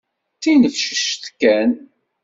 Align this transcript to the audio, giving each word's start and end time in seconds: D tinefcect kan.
D 0.35 0.39
tinefcect 0.41 1.25
kan. 1.41 1.71